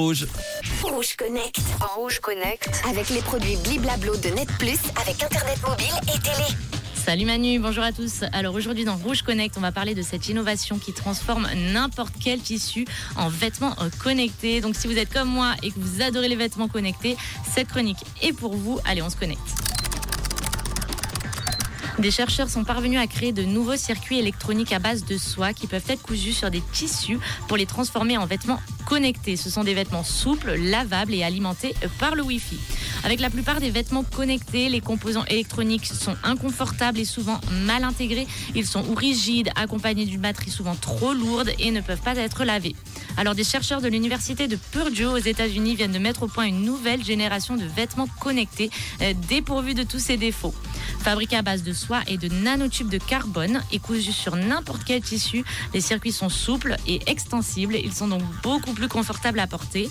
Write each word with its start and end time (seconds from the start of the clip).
Rouge. 0.00 0.28
Rouge 0.84 1.16
Connect. 1.16 1.58
Rouge 1.96 2.20
Connect. 2.20 2.70
Avec 2.88 3.10
les 3.10 3.20
produits 3.20 3.56
Bliblablo 3.64 4.14
de 4.14 4.28
Net 4.28 4.46
Plus, 4.56 4.78
avec 5.02 5.20
Internet 5.20 5.58
mobile 5.66 5.92
et 6.02 6.20
télé. 6.20 6.56
Salut 6.94 7.24
Manu, 7.24 7.58
bonjour 7.58 7.82
à 7.82 7.90
tous. 7.90 8.22
Alors 8.32 8.54
aujourd'hui 8.54 8.84
dans 8.84 8.94
Rouge 8.94 9.22
Connect, 9.22 9.56
on 9.58 9.60
va 9.60 9.72
parler 9.72 9.96
de 9.96 10.02
cette 10.02 10.28
innovation 10.28 10.78
qui 10.78 10.92
transforme 10.92 11.48
n'importe 11.72 12.14
quel 12.22 12.38
tissu 12.38 12.84
en 13.16 13.28
vêtements 13.28 13.74
euh, 13.80 13.90
connectés. 14.00 14.60
Donc 14.60 14.76
si 14.76 14.86
vous 14.86 14.96
êtes 14.96 15.12
comme 15.12 15.30
moi 15.30 15.54
et 15.64 15.72
que 15.72 15.80
vous 15.80 16.00
adorez 16.00 16.28
les 16.28 16.36
vêtements 16.36 16.68
connectés, 16.68 17.16
cette 17.52 17.66
chronique 17.66 17.98
est 18.22 18.32
pour 18.32 18.54
vous. 18.54 18.78
Allez, 18.84 19.02
on 19.02 19.10
se 19.10 19.16
connecte. 19.16 19.67
Des 21.98 22.12
chercheurs 22.12 22.48
sont 22.48 22.62
parvenus 22.62 23.00
à 23.00 23.08
créer 23.08 23.32
de 23.32 23.42
nouveaux 23.42 23.76
circuits 23.76 24.20
électroniques 24.20 24.72
à 24.72 24.78
base 24.78 25.04
de 25.04 25.18
soie 25.18 25.52
qui 25.52 25.66
peuvent 25.66 25.84
être 25.88 26.00
cousus 26.00 26.32
sur 26.32 26.48
des 26.48 26.62
tissus 26.72 27.18
pour 27.48 27.56
les 27.56 27.66
transformer 27.66 28.16
en 28.16 28.24
vêtements 28.24 28.60
connectés. 28.86 29.36
Ce 29.36 29.50
sont 29.50 29.64
des 29.64 29.74
vêtements 29.74 30.04
souples, 30.04 30.54
lavables 30.54 31.12
et 31.12 31.24
alimentés 31.24 31.74
par 31.98 32.14
le 32.14 32.22
Wi-Fi. 32.22 32.56
Avec 33.02 33.18
la 33.18 33.30
plupart 33.30 33.58
des 33.58 33.70
vêtements 33.70 34.04
connectés, 34.04 34.68
les 34.68 34.80
composants 34.80 35.24
électroniques 35.24 35.86
sont 35.86 36.16
inconfortables 36.22 37.00
et 37.00 37.04
souvent 37.04 37.40
mal 37.66 37.82
intégrés. 37.82 38.28
Ils 38.54 38.66
sont 38.66 38.84
ou 38.88 38.94
rigides, 38.94 39.50
accompagnés 39.56 40.06
d'une 40.06 40.20
batterie 40.20 40.50
souvent 40.50 40.76
trop 40.76 41.12
lourde 41.12 41.50
et 41.58 41.72
ne 41.72 41.80
peuvent 41.80 42.00
pas 42.00 42.16
être 42.16 42.44
lavés. 42.44 42.76
Alors 43.18 43.34
des 43.34 43.42
chercheurs 43.42 43.80
de 43.80 43.88
l'université 43.88 44.46
de 44.46 44.54
Purdue 44.54 45.06
aux 45.06 45.16
États-Unis 45.16 45.74
viennent 45.74 45.90
de 45.90 45.98
mettre 45.98 46.22
au 46.22 46.28
point 46.28 46.44
une 46.44 46.62
nouvelle 46.64 47.04
génération 47.04 47.56
de 47.56 47.64
vêtements 47.64 48.06
connectés 48.20 48.70
euh, 49.02 49.12
dépourvus 49.28 49.74
de 49.74 49.82
tous 49.82 49.98
ces 49.98 50.16
défauts. 50.16 50.54
Fabriqués 51.00 51.34
à 51.34 51.42
base 51.42 51.64
de 51.64 51.72
soie 51.72 52.00
et 52.06 52.16
de 52.16 52.28
nanotubes 52.28 52.88
de 52.88 52.98
carbone 52.98 53.60
et 53.72 53.80
cousus 53.80 54.14
sur 54.14 54.36
n'importe 54.36 54.84
quel 54.84 55.02
tissu, 55.02 55.44
les 55.74 55.80
circuits 55.80 56.12
sont 56.12 56.28
souples 56.28 56.76
et 56.86 57.00
extensibles. 57.10 57.74
Ils 57.74 57.92
sont 57.92 58.06
donc 58.06 58.22
beaucoup 58.44 58.72
plus 58.72 58.88
confortables 58.88 59.40
à 59.40 59.48
porter. 59.48 59.90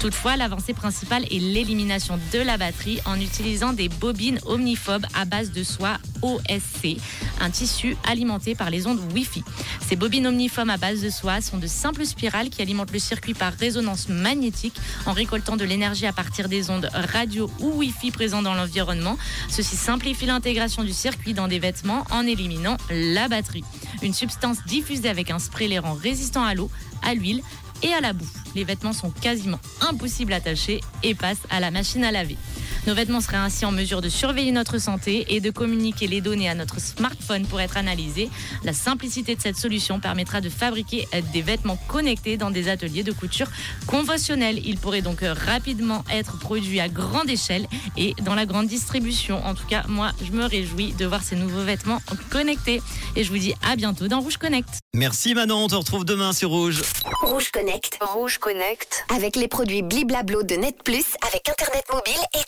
Toutefois, 0.00 0.36
l'avancée 0.36 0.74
principale 0.74 1.24
est 1.30 1.38
l'élimination 1.38 2.18
de 2.32 2.40
la 2.40 2.56
batterie 2.56 2.98
en 3.04 3.20
utilisant 3.20 3.72
des 3.72 3.88
bobines 3.88 4.40
omniphobes 4.46 5.06
à 5.14 5.24
base 5.24 5.52
de 5.52 5.62
soie 5.62 5.98
OSC, 6.24 6.96
un 7.40 7.50
tissu 7.50 7.96
alimenté 8.08 8.54
par 8.54 8.70
les 8.70 8.86
ondes 8.86 9.00
Wi-Fi. 9.12 9.44
Ces 9.86 9.94
bobines 9.94 10.26
omniphobes 10.26 10.70
à 10.70 10.78
base 10.78 11.02
de 11.02 11.10
soie 11.10 11.42
sont 11.42 11.58
de 11.58 11.66
simples 11.66 12.06
spirales 12.06 12.48
qui 12.48 12.62
alimentent 12.62 12.92
le 12.92 12.98
circuit 12.98 13.34
par 13.34 13.52
résonance 13.52 14.08
magnétique 14.08 14.74
en 15.04 15.12
récoltant 15.12 15.56
de 15.56 15.64
l'énergie 15.64 16.06
à 16.06 16.12
partir 16.12 16.48
des 16.48 16.70
ondes 16.70 16.88
radio 16.94 17.50
ou 17.60 17.72
Wi-Fi 17.78 18.10
présentes 18.10 18.44
dans 18.44 18.54
l'environnement. 18.54 19.18
Ceci 19.50 19.76
simplifie 19.76 20.26
l'intégration 20.26 20.82
du 20.82 20.94
circuit 20.94 21.34
dans 21.34 21.46
des 21.48 21.58
vêtements 21.58 22.04
en 22.10 22.26
éliminant 22.26 22.78
la 22.90 23.28
batterie. 23.28 23.64
Une 24.02 24.14
substance 24.14 24.64
diffusée 24.66 25.10
avec 25.10 25.30
un 25.30 25.38
spray 25.38 25.68
les 25.68 25.78
rend 25.78 25.94
résistants 25.94 26.44
à 26.44 26.54
l'eau, 26.54 26.70
à 27.02 27.14
l'huile 27.14 27.42
et 27.82 27.92
à 27.92 28.00
la 28.00 28.14
boue. 28.14 28.28
Les 28.54 28.64
vêtements 28.64 28.92
sont 28.92 29.10
quasiment 29.10 29.60
impossibles 29.82 30.32
à 30.32 30.40
tâcher 30.40 30.80
et 31.02 31.14
passent 31.14 31.46
à 31.50 31.60
la 31.60 31.70
machine 31.70 32.04
à 32.04 32.10
laver. 32.10 32.38
Nos 32.86 32.94
vêtements 32.94 33.22
seraient 33.22 33.38
ainsi 33.38 33.64
en 33.64 33.72
mesure 33.72 34.02
de 34.02 34.10
surveiller 34.10 34.52
notre 34.52 34.78
santé 34.78 35.24
et 35.28 35.40
de 35.40 35.50
communiquer 35.50 36.06
les 36.06 36.20
données 36.20 36.50
à 36.50 36.54
notre 36.54 36.80
smartphone 36.80 37.46
pour 37.46 37.60
être 37.60 37.78
analysés. 37.78 38.28
La 38.62 38.74
simplicité 38.74 39.34
de 39.34 39.40
cette 39.40 39.56
solution 39.56 40.00
permettra 40.00 40.42
de 40.42 40.50
fabriquer 40.50 41.08
des 41.32 41.40
vêtements 41.40 41.78
connectés 41.88 42.36
dans 42.36 42.50
des 42.50 42.68
ateliers 42.68 43.02
de 43.02 43.12
couture 43.12 43.46
conventionnels. 43.86 44.60
Ils 44.66 44.78
pourraient 44.78 45.00
donc 45.00 45.20
rapidement 45.22 46.04
être 46.12 46.38
produits 46.38 46.80
à 46.80 46.88
grande 46.88 47.30
échelle 47.30 47.66
et 47.96 48.14
dans 48.22 48.34
la 48.34 48.44
grande 48.44 48.66
distribution. 48.66 49.44
En 49.46 49.54
tout 49.54 49.66
cas, 49.66 49.84
moi, 49.88 50.12
je 50.22 50.32
me 50.32 50.44
réjouis 50.44 50.92
de 50.92 51.06
voir 51.06 51.22
ces 51.22 51.36
nouveaux 51.36 51.64
vêtements 51.64 52.02
connectés. 52.30 52.82
Et 53.16 53.24
je 53.24 53.30
vous 53.30 53.38
dis 53.38 53.54
à 53.66 53.76
bientôt 53.76 54.08
dans 54.08 54.20
Rouge 54.20 54.36
Connect. 54.36 54.68
Merci 54.94 55.34
Manon, 55.34 55.64
on 55.64 55.68
te 55.68 55.74
retrouve 55.74 56.04
demain 56.04 56.34
sur 56.34 56.50
Rouge. 56.50 56.82
Rouge 57.22 57.50
Connect. 57.50 57.98
Rouge 58.00 58.38
Connect. 58.38 59.04
Avec 59.14 59.36
les 59.36 59.48
produits 59.48 59.82
Bliblablo 59.82 60.42
de 60.42 60.56
Net 60.56 60.82
Plus, 60.84 61.04
avec 61.26 61.48
Internet 61.48 61.84
mobile 61.90 62.20
et 62.34 62.38
télé. 62.38 62.44